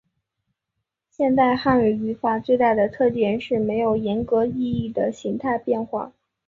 [1.11, 6.11] 现代汉语语法最大的特点是没有严格意义的形态变化。